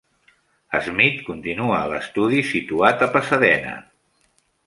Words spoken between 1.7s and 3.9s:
a l'estudi situat a Pasadena.